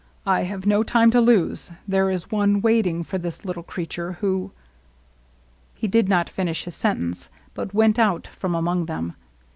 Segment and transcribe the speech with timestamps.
[0.25, 1.69] I have no time to lose.
[1.87, 4.51] There is one waiting for this little creature who
[5.75, 9.13] "—He did not finish his sentence, but went out from among them.